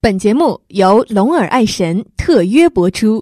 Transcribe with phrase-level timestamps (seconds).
[0.00, 3.20] 本节目由龙耳爱神特约播出。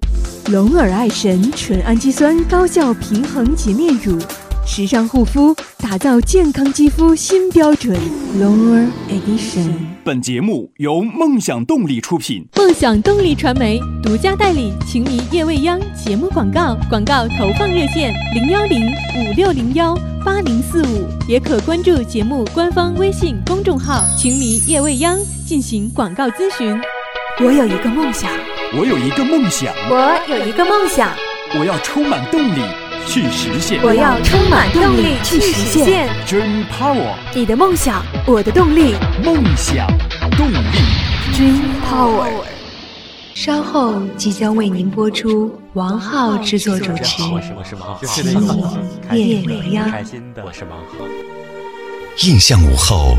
[0.50, 4.18] 龙耳爱神纯氨基酸高效平衡洁面乳，
[4.66, 7.96] 时尚护肤，打造健康肌肤新标准。
[8.36, 9.70] Lower Edition。
[10.02, 12.44] 本节目由梦想动力出品。
[12.56, 18.84] 梦想动力传媒独家代理《情迷夜未央》节目广告，广告投放热线零幺零
[19.16, 26.76] 五六零幺八零四五，也可关注节目官方微信公众号“情迷夜未央”进行广告咨询。
[27.38, 28.28] 我有一个梦想，
[28.76, 31.12] 我有一个梦想，我有一个梦想，
[31.56, 32.60] 我要充满动力
[33.06, 33.80] 去实现。
[33.82, 36.08] 我要充满动力去实现。
[36.26, 38.94] Dream Power，你的梦想，我的动力。
[39.24, 39.86] 梦想
[40.36, 40.56] 动力。
[41.32, 42.28] Dream Power。
[43.34, 48.40] 稍后即将为您播出王浩制作主持我是我是王浩，《情
[49.10, 49.86] 迷夜未央》。
[49.90, 51.04] 开心的，我是王浩。
[52.24, 53.14] 印象午后，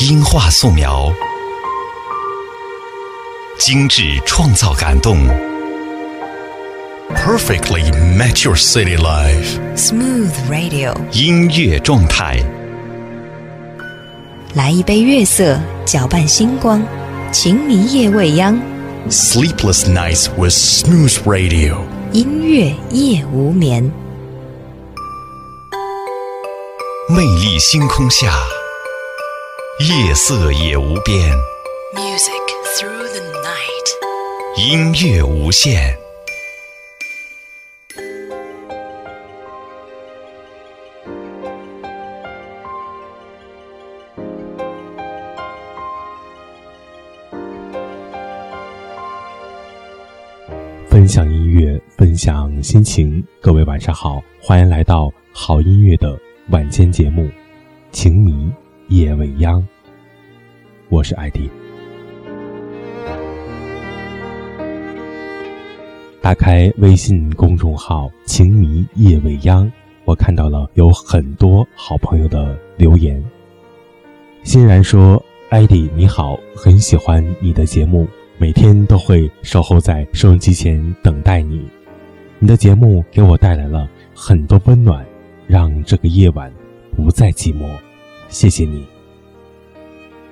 [0.00, 1.10] 音画素描，
[3.58, 5.16] 精致创造感动
[7.20, 7.82] ，perfectly
[8.16, 9.58] match your city life。
[9.76, 12.42] Smooth Radio，音乐状态，
[14.54, 16.82] 来一杯月色，搅拌星光，
[17.30, 18.58] 情迷夜未央
[19.10, 21.76] ，sleepless nights with smooth radio。
[22.12, 23.92] 音乐夜无眠。
[27.08, 28.32] 魅力星空下，
[29.78, 31.32] 夜色也无边
[31.94, 32.32] ，Music
[32.78, 33.88] through the night。
[34.56, 35.99] 音乐无限。
[51.10, 53.20] 享音乐，分享心情。
[53.40, 56.16] 各位晚上好，欢迎来到好音乐的
[56.50, 57.22] 晚间节目
[57.90, 58.48] 《情迷
[58.86, 59.60] 夜未央》，
[60.88, 61.50] 我是艾迪。
[66.22, 69.68] 打开微信公众号“情迷夜未央”，
[70.06, 73.20] 我看到了有很多好朋友的留言。
[74.44, 75.20] 欣然说
[75.50, 78.06] ：“艾迪你好，很喜欢你的节目。”
[78.40, 81.60] 每天都会守候在收音机前等待你，
[82.38, 85.04] 你的节目给我带来了很多温暖，
[85.46, 86.50] 让这个夜晚
[86.96, 87.68] 不再寂寞。
[88.30, 88.82] 谢谢你。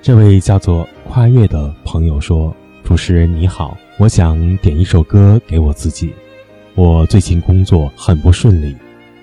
[0.01, 2.51] 这位叫做跨越的朋友说
[2.83, 6.11] ：“主持人你好，我想点一首歌给我自己。
[6.73, 8.75] 我最近工作很不顺利，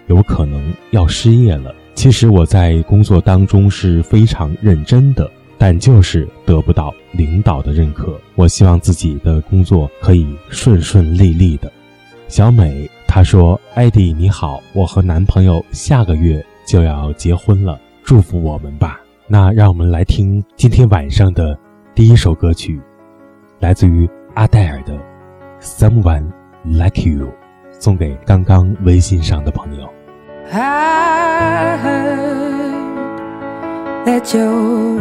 [0.07, 1.75] 有可能要失业了。
[1.97, 5.29] 其实我在工作当中是非常认真的。”
[5.59, 8.21] 但就是得不到领导的认可。
[8.35, 11.73] 我希望自己的工作可以顺顺利利的。
[12.29, 21.59] 小美她说：“艾迪你好，我和男朋友下个月就要结婚了，祝福我们吧。”那让我们来听今天晚上的
[21.95, 22.81] 第一首歌曲，
[23.59, 24.95] 来自于阿黛尔的
[25.61, 26.31] 《Someone
[26.65, 27.27] Like You》，
[27.81, 29.89] 送给刚刚微信上的朋友。
[30.53, 32.67] I heard
[34.05, 35.01] that you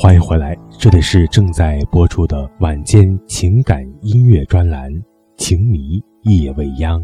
[0.00, 4.92] 欢迎回来，这里是正在播出的晚间情感音乐专栏
[5.36, 7.00] 《情迷夜未央》，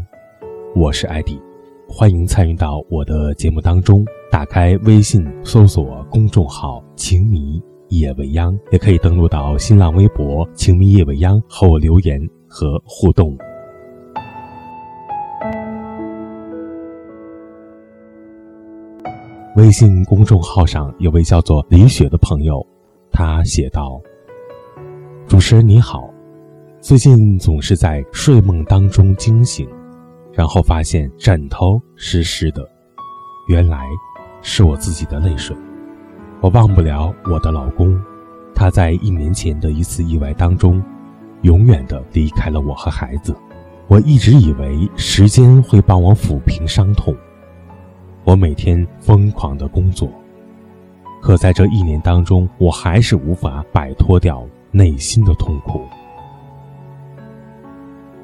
[0.77, 1.37] 我是艾迪，
[1.89, 4.05] 欢迎参与到我的节目当中。
[4.31, 13.37] 打开微信搜索公众号“情迷夜未央”，也可以登录到新浪微博“情迷夜未央”和我留言和互动。
[19.57, 22.65] 微信公众号上有位叫做李雪的朋友。
[23.17, 24.01] 他写道
[25.25, 26.09] ：“主持人你好，
[26.81, 29.65] 最近总是在睡梦当中惊醒，
[30.33, 32.69] 然后发现枕头湿湿的，
[33.47, 33.85] 原来
[34.41, 35.55] 是我自己的泪水。
[36.41, 37.97] 我忘不了我的老公，
[38.53, 40.83] 他在一年前的一次意外当中，
[41.43, 43.33] 永远的离开了我和孩子。
[43.87, 47.15] 我一直以为时间会帮我抚平伤痛，
[48.25, 50.11] 我每天疯狂的工作。”
[51.21, 55.81] 可在这一年当中，我还是无法摆脱掉内心的痛苦。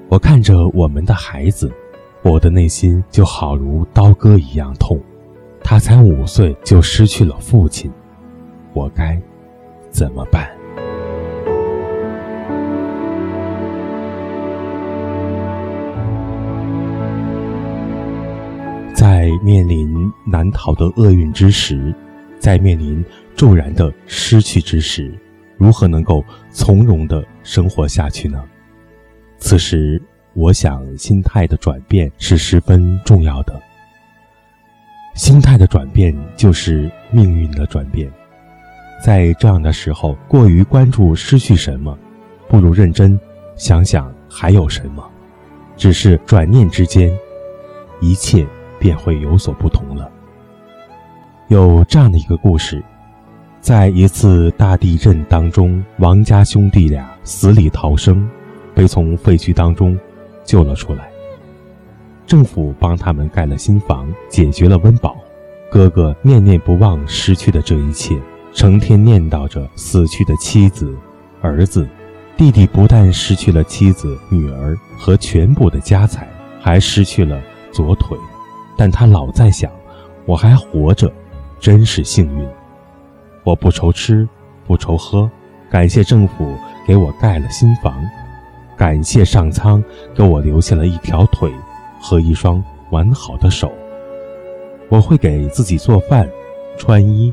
[0.08, 1.72] 我看着我们的孩子，
[2.22, 5.00] 我的内心就好如刀割一样痛。
[5.64, 7.92] 他才五岁就失去了父亲，
[8.74, 9.20] 我该
[9.90, 10.50] 怎么办？
[18.94, 21.96] 在面临难逃的厄运之时。
[22.42, 23.06] 在面临
[23.36, 25.14] 骤然的失去之时，
[25.58, 28.44] 如何能够从容的生活下去呢？
[29.38, 30.02] 此时，
[30.34, 33.62] 我想心态的转变是十分重要的。
[35.14, 38.12] 心态的转变就是命运的转变。
[39.06, 41.96] 在这样的时候，过于关注失去什么，
[42.50, 43.20] 不如认真
[43.56, 45.08] 想想还有什么。
[45.78, 47.16] 只是转念之间，
[48.00, 48.48] 一切
[48.80, 50.12] 便会有所不同了。
[51.52, 52.82] 有这样的一个故事，
[53.60, 58.26] 在一次大地震当中，王家兄弟俩死里逃生，
[58.74, 60.00] 被从废墟当中
[60.46, 61.12] 救了出来。
[62.26, 65.18] 政府帮他们盖了新房，解决了温饱。
[65.70, 68.18] 哥哥念念不忘失去的这一切，
[68.54, 70.98] 成天念叨着死去的妻子、
[71.42, 71.86] 儿子。
[72.38, 76.26] 弟弟不但失去了妻子、女儿和全部的家财，
[76.62, 77.42] 还失去了
[77.74, 78.18] 左腿，
[78.78, 79.70] 但他老在想：
[80.26, 81.12] 我还活着。
[81.62, 82.50] 真是幸运。
[83.44, 84.28] 我不愁吃，
[84.66, 85.30] 不愁喝，
[85.70, 88.04] 感谢政府给我盖了新房，
[88.76, 89.82] 感谢上苍
[90.16, 91.54] 给我留下了一条腿
[92.02, 93.72] 和一双完好的手。
[94.90, 96.28] 我会给自己做饭、
[96.80, 97.32] 穿衣，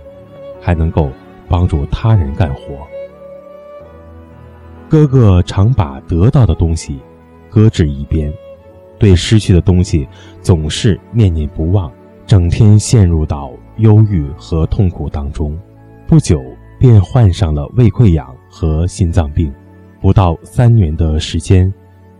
[0.60, 1.10] 还能够
[1.48, 2.86] 帮助他人干活。
[4.90, 7.00] 哥哥常把得到的东西
[7.48, 8.30] 搁置一边，
[8.98, 10.06] 对失去的东西
[10.42, 11.90] 总是念念不忘，
[12.26, 15.58] 整天陷入到忧郁和痛苦当中。
[16.06, 16.40] 不久
[16.78, 19.52] 便患上了胃溃疡和心脏病，
[20.00, 21.72] 不到三年的时间，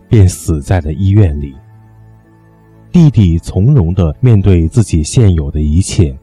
[0.09, 1.55] 便死在了医院里。
[2.91, 6.19] 弟弟从容地面对自己现有的一切，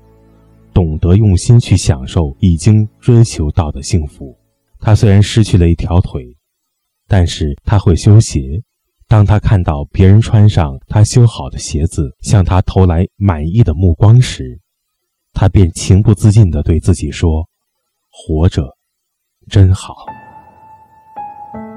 [0.73, 4.35] 懂得用心去享受已经追求到的幸福。
[4.79, 6.25] 他虽然失去了一条腿，
[7.07, 8.61] 但是他会修鞋。
[9.07, 14.59] 当他看到别人穿上他修好的鞋子，向他投来满意的目光时，
[15.35, 17.45] 他便情不自禁地对自己说。
[18.09, 18.65] 活着，
[19.49, 19.93] 真好。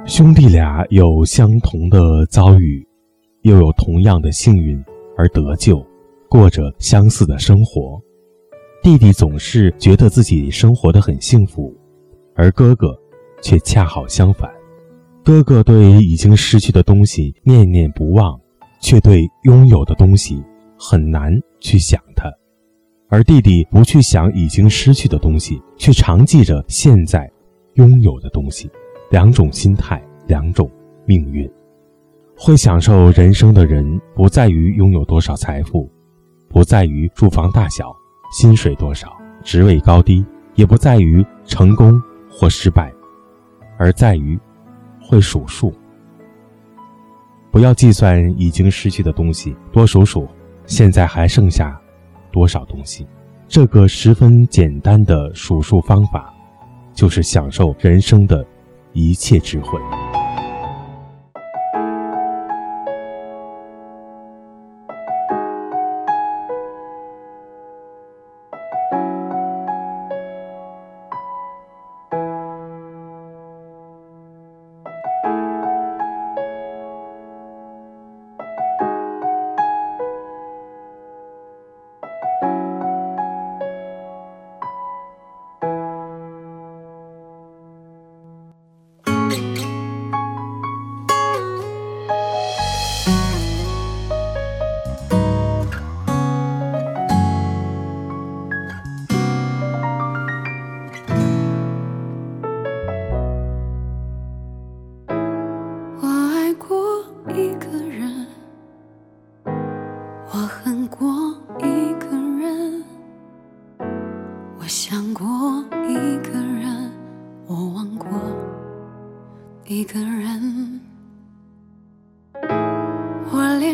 [0.07, 2.87] 兄弟俩有相同的遭遇，
[3.43, 4.83] 又有同样的幸运
[5.17, 5.85] 而得救，
[6.31, 8.01] 过着相似的生活。
[8.85, 11.77] 弟弟总是觉得自己生活的很幸福，
[12.37, 12.97] 而哥哥
[13.43, 14.49] 却恰好相反。
[15.25, 18.41] 哥哥对已经失去的东西念念不忘，
[18.81, 20.41] 却对拥有的东西
[20.79, 22.33] 很难去想它。
[23.11, 27.31] 而弟弟不去想已经失去的东西，却常记着现在
[27.75, 28.71] 拥有的东西。
[29.11, 30.71] 两种心态，两种
[31.07, 31.51] 命运。
[32.37, 35.91] 会享受人生的人，不在于拥有多少财富，
[36.49, 37.97] 不在于住房大小、
[38.31, 39.09] 薪水多少、
[39.43, 40.23] 职位高低，
[40.55, 42.01] 也不在于成功
[42.31, 42.93] 或失败，
[43.79, 44.39] 而在于
[45.01, 45.73] 会数数。
[47.51, 50.29] 不要计算已经失去的东西，多数数
[50.67, 51.81] 现在还剩下。
[52.31, 53.07] 多少东西？
[53.47, 56.33] 这个十分简单的数数方法，
[56.95, 58.45] 就是享受人生的
[58.93, 59.79] 一切智慧。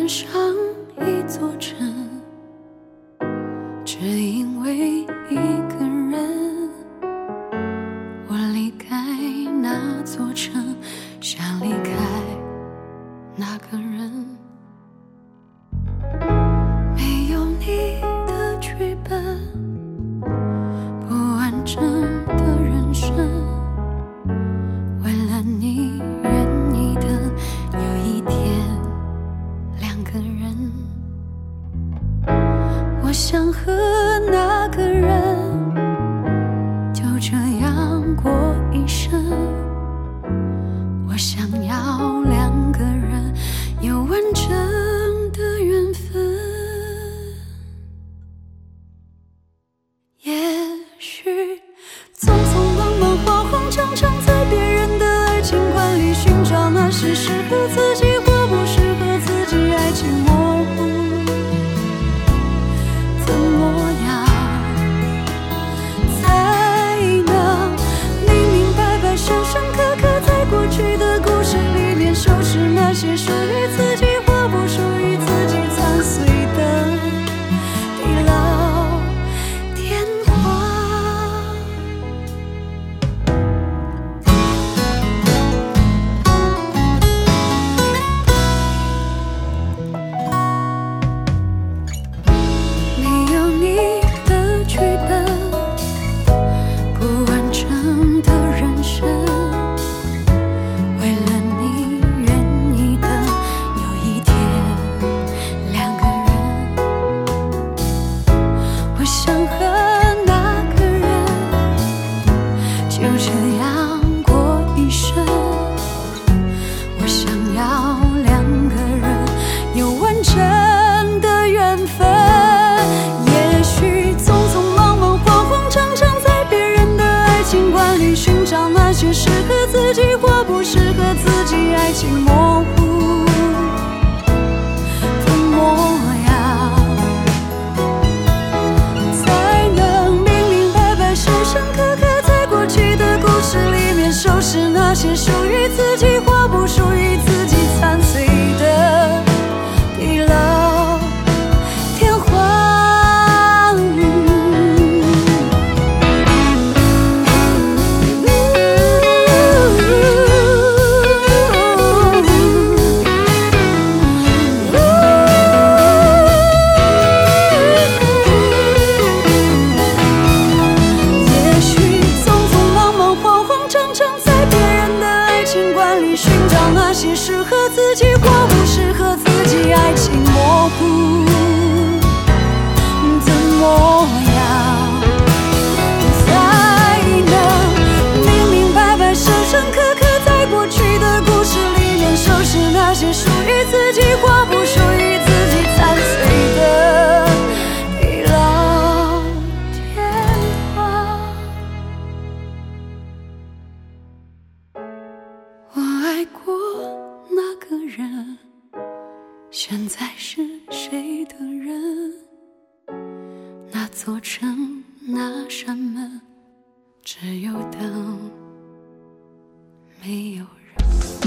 [0.08, 0.32] 上
[1.00, 1.76] 一座城，
[3.84, 5.53] 只因为一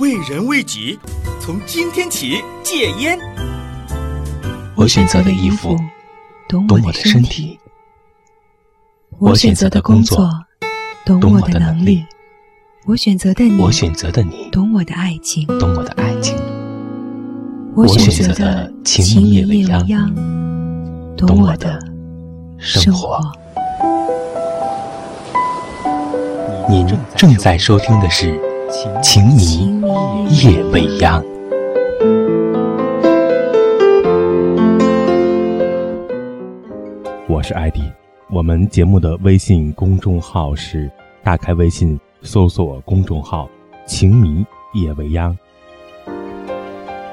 [0.00, 0.98] 为人为己，
[1.40, 3.16] 从今天起戒烟。
[4.74, 5.76] 我选择的衣服
[6.48, 7.60] 懂我的身体，
[9.20, 10.28] 我选择的工作
[11.06, 12.04] 懂我的能力，
[12.86, 16.36] 我选择的你，我选择的你懂我的爱情，懂我的爱情，
[17.76, 20.12] 我选择的情迷夜未央，
[21.16, 21.78] 懂我的
[22.58, 23.20] 生活。
[26.68, 28.32] 您正在收听的是
[28.70, 29.80] 《情迷
[30.42, 31.22] 夜未央》。
[37.28, 37.82] 我是艾迪，
[38.30, 40.90] 我们节目的微信公众号是：
[41.22, 43.48] 打开微信搜索公众号
[43.86, 45.36] “情迷夜未央”。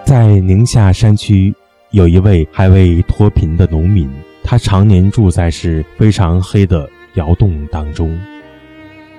[0.05, 1.53] 在宁夏山区，
[1.91, 4.09] 有一位还未脱贫的农民，
[4.43, 8.17] 他常年住在是非常黑的窑洞当中。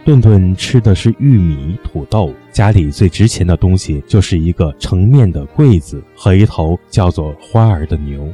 [0.04, 8.28] 顿顿吃的是玉米、土豆，家里最值钱的东西就是一个盛面的柜子和一头叫做花儿的牛，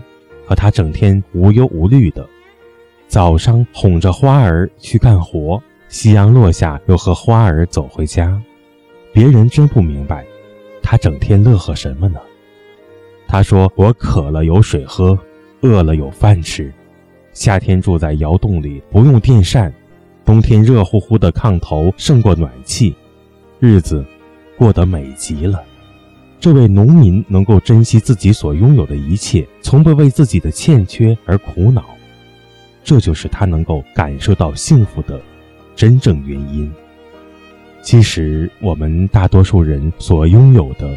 [0.47, 2.27] 和他整天无忧无虑的，
[3.07, 8.41] 早上哄着花儿去干活，夕阳落下又和花儿走回家。
[9.13, 10.25] 别人真不明白，
[10.83, 12.19] 他整天乐呵什么呢？
[13.27, 15.19] 他说：“我渴了有水喝，
[15.61, 16.73] 饿了有饭吃，
[17.35, 19.71] 夏天住在窑洞里，不用电扇。”
[20.29, 22.95] 冬天热乎乎的炕头胜过暖气，
[23.59, 24.05] 日子
[24.59, 25.63] 过得美极了。
[26.39, 31.83] 这位农民能够珍惜自己所拥有的一切，从不为自己的欠缺而苦恼，
[32.85, 35.19] 这就是他能够感受到幸福的
[35.75, 36.71] 真正原因。
[37.81, 40.95] 其实，我们大多数人所拥有的，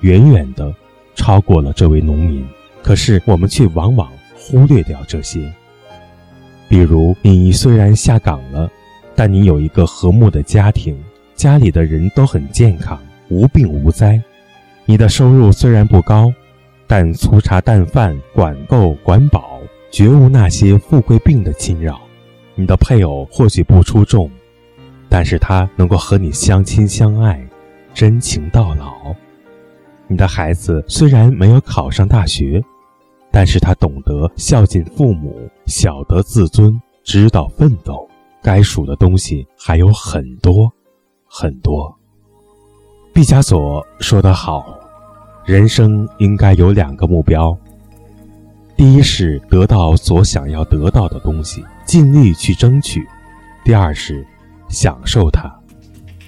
[0.00, 0.74] 远远的
[1.14, 2.46] 超过了这位农民，
[2.82, 5.50] 可是我们却往往忽略掉这些。
[6.68, 8.70] 比如，你虽然下岗了，
[9.14, 10.96] 但你有一个和睦的家庭，
[11.34, 12.98] 家里的人都很健康，
[13.28, 14.20] 无病无灾。
[14.84, 16.32] 你的收入虽然不高，
[16.86, 22.00] 但粗茶淡饭，管够管饱，绝无那些富贵病的侵扰。
[22.54, 24.30] 你的配偶或许不出众，
[25.08, 27.46] 但是他能够和你相亲相爱，
[27.92, 29.14] 真情到老。
[30.06, 32.62] 你的孩子虽然没有考上大学。
[33.34, 38.08] 但是他懂得孝敬父母，晓得自尊，知道奋斗。
[38.40, 40.72] 该数的东西还有很多，
[41.26, 41.92] 很多。
[43.12, 44.78] 毕加索说得好，
[45.44, 47.58] 人生应该有两个目标：
[48.76, 53.00] 第一是得到所想要得到的东西，尽力去争取；
[53.64, 54.24] 第二是
[54.68, 55.52] 享受它，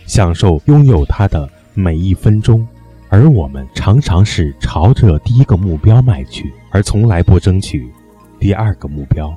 [0.07, 2.66] 享受拥有它的每一分钟。
[3.09, 7.91] 而我们常常是朝着第一个目标迈去，而从来不争取
[8.39, 9.35] 第二个目标，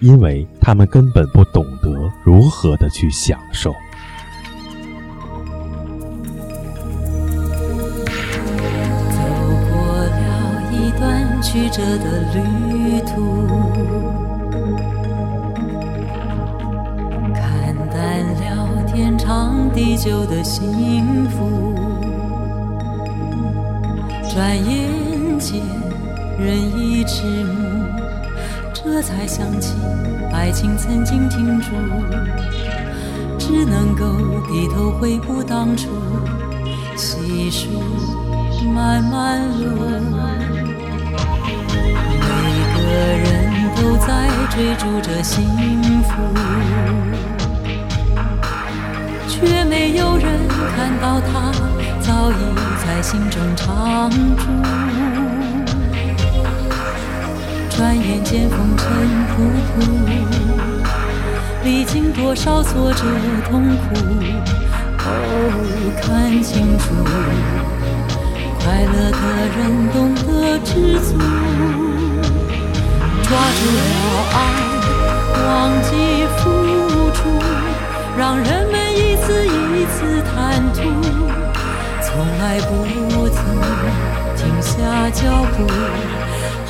[0.00, 3.72] 因为他们根本不懂得如何的去享受。
[3.72, 3.76] 走
[9.68, 13.44] 过了一段曲折的旅途，
[17.34, 21.74] 看淡了天长地久的幸福。
[24.30, 25.60] 转眼间，
[26.38, 27.84] 人已迟暮，
[28.72, 29.74] 这才想起
[30.32, 31.66] 爱情曾经停住，
[33.36, 34.04] 只能够
[34.46, 35.88] 低头回顾当初，
[36.94, 37.66] 细数
[38.72, 39.66] 漫漫路。
[42.20, 42.28] 每
[42.76, 42.80] 个
[43.18, 43.26] 人
[43.74, 45.44] 都在追逐着幸
[46.04, 46.12] 福，
[49.26, 50.46] 却没有人
[50.76, 51.50] 看到它
[52.00, 52.34] 早已
[52.86, 54.46] 在心中常驻。
[57.78, 58.84] 转眼间风尘
[59.28, 59.38] 仆
[59.70, 59.86] 仆，
[61.62, 63.04] 历经多少挫折
[63.48, 63.94] 痛苦，
[64.98, 65.06] 哦，
[66.02, 66.92] 看清楚，
[68.58, 69.20] 快乐的
[69.54, 69.58] 人
[69.92, 71.14] 懂得知足，
[73.22, 73.80] 抓住了
[74.34, 74.36] 爱，
[75.46, 75.46] 忘
[75.84, 75.86] 记
[76.36, 76.42] 付
[77.14, 77.30] 出，
[78.18, 80.34] 让人们一次一次贪
[80.74, 80.82] 图，
[82.02, 82.68] 从来不
[83.28, 83.38] 曾
[84.34, 85.62] 停下脚步。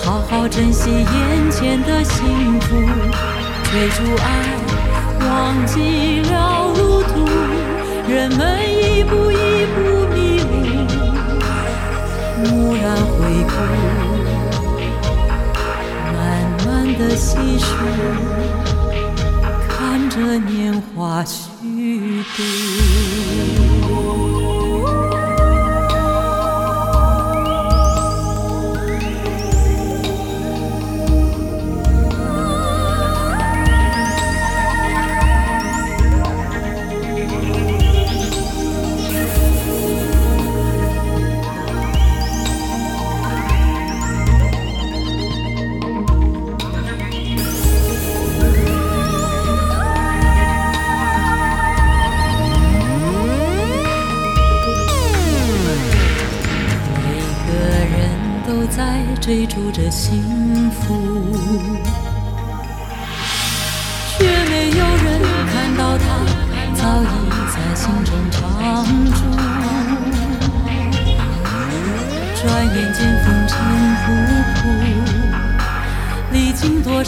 [0.08, 2.76] 好好珍惜眼前的幸福，
[3.70, 4.56] 追逐爱，
[5.20, 7.28] 忘记了路途，
[8.10, 9.57] 人们一步一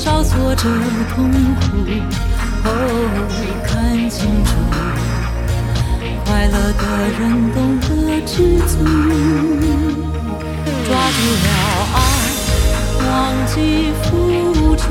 [0.02, 0.62] 少挫折
[1.14, 1.66] 痛苦，
[2.64, 2.68] 哦，
[3.66, 4.50] 看清楚，
[6.24, 6.82] 快乐的
[7.18, 7.20] 人
[7.52, 7.86] 懂得
[8.24, 8.72] 知足。
[10.86, 11.48] 抓住了
[11.92, 11.98] 爱，
[13.04, 13.12] 忘
[13.44, 14.08] 记付
[14.74, 14.82] 出，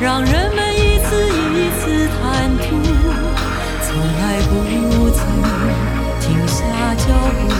[0.00, 2.64] 让人们一次一次贪图，
[3.82, 4.50] 从来不
[5.10, 5.20] 曾
[6.22, 6.56] 停下
[6.96, 7.04] 脚
[7.38, 7.52] 步，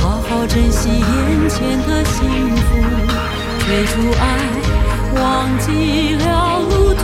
[0.00, 1.04] 好好珍惜眼
[1.50, 2.16] 前的幸
[2.56, 2.64] 福。
[3.66, 4.24] 追逐爱，
[5.14, 7.02] 忘记了路途，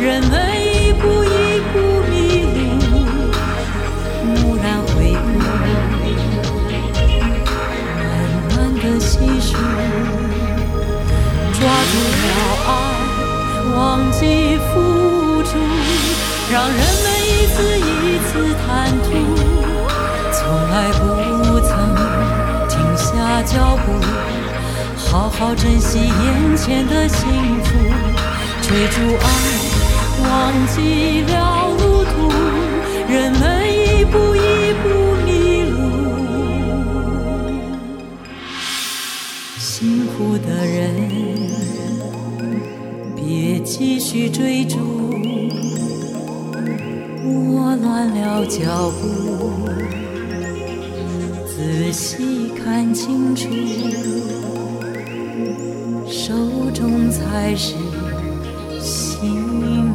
[0.00, 1.74] 人们一步一步
[2.10, 2.12] 迷
[2.86, 2.92] 路，
[4.24, 5.16] 蓦然回顾。
[8.98, 9.52] 细数，
[11.52, 11.92] 抓住
[12.22, 12.26] 了
[12.66, 12.70] 爱，
[13.76, 13.76] 忘
[14.10, 14.72] 记付
[15.42, 15.50] 出，
[16.50, 18.30] 让人们一次一次
[18.66, 18.66] 贪
[19.02, 19.06] 图，
[20.32, 20.38] 从
[20.70, 21.00] 来不
[21.60, 21.68] 曾
[22.68, 23.04] 停下
[23.42, 23.86] 脚步，
[25.16, 27.26] 好好珍惜眼前的幸
[27.64, 27.72] 福。
[28.60, 29.26] 追逐爱，
[30.28, 32.28] 忘记了路途，
[33.08, 34.84] 人们一步一步
[35.24, 35.30] 迷
[35.70, 35.74] 路。
[39.58, 40.06] 辛。
[40.06, 41.08] 苦的人，
[43.14, 44.76] 别继续追逐，
[47.24, 49.50] 我乱了脚步，
[51.46, 53.48] 仔细看清楚，
[56.08, 56.32] 手
[56.72, 57.74] 中才是
[58.80, 59.85] 幸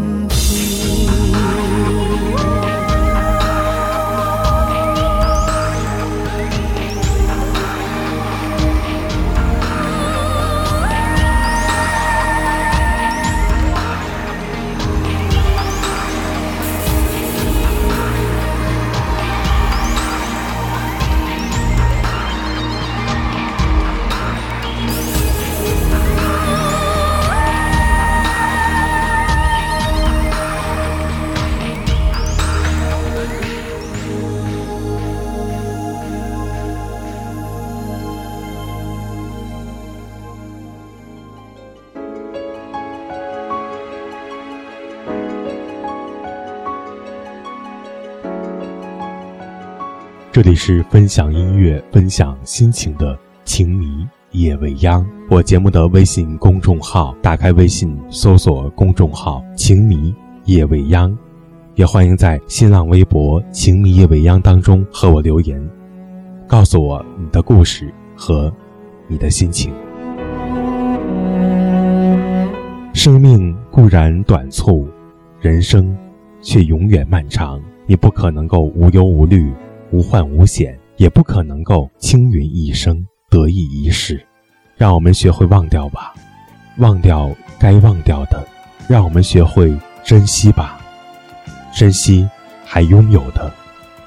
[50.44, 55.08] 这里是分享音乐、分享心情的“情迷夜未央”。
[55.30, 60.12] 我节目的微信公众号，打开微信搜索公众号“情迷
[60.46, 61.16] 夜未央”，
[61.78, 65.64] 也欢迎在新浪微博“情迷夜未央”当中和我留言，
[66.48, 68.52] 告诉我你的故事和
[69.08, 69.72] 你的心情。
[72.96, 74.88] 生命固然短促，
[75.40, 75.96] 人生
[76.42, 77.62] 却永远漫长。
[77.86, 79.54] 你不可能够无忧无虑。
[79.92, 84.26] 无患无险，也不可能够青云一生得意一世。
[84.78, 86.14] 让我们学会忘掉吧，
[86.78, 88.40] 忘掉该忘掉的；
[88.88, 90.80] 让我们学会珍惜吧，
[91.76, 92.28] 珍惜
[92.66, 93.52] 还拥有的。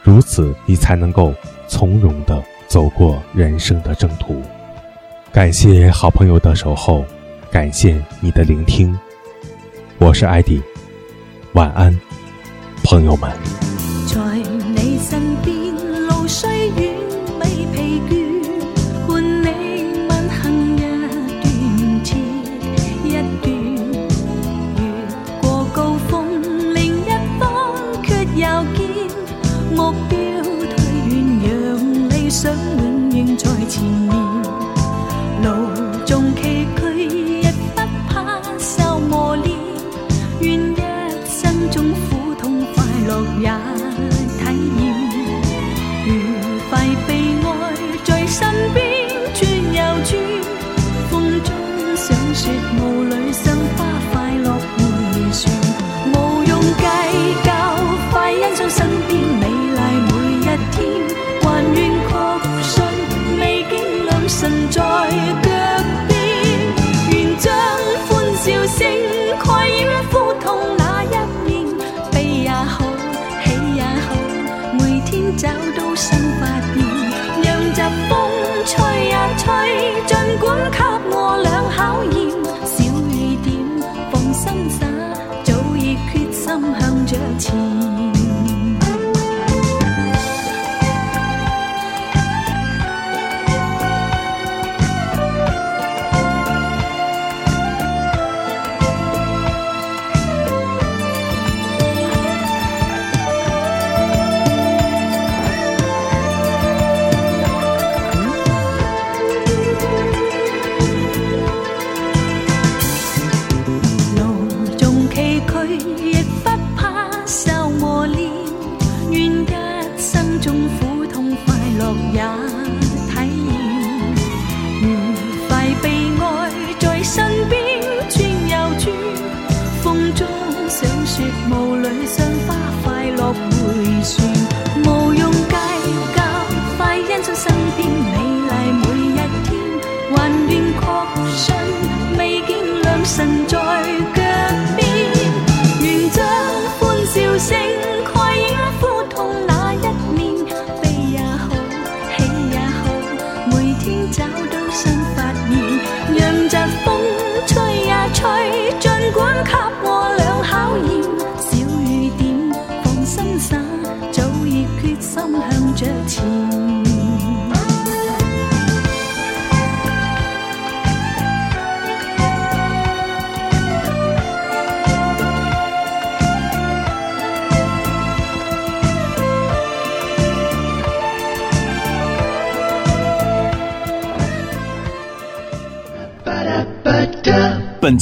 [0.03, 1.33] 如此，你才能够
[1.69, 4.43] 从容的走过人生的征途。
[5.33, 7.05] 感谢好朋友的守候，
[7.51, 8.99] 感谢你的聆听。
[9.99, 10.63] 我是艾迪，
[11.53, 11.95] 晚安，
[12.83, 13.31] 朋友们。